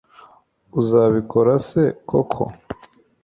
uzabikora 0.79 1.53
se 1.67 1.83
koko 2.09 2.43